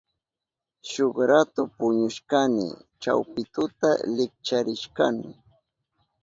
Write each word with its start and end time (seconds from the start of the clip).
Shuk 0.89 1.15
ratu 1.29 1.61
puñushkani. 1.77 2.67
Chawpi 3.01 3.41
tuta 3.53 3.89
likcharishkani. 4.15 5.29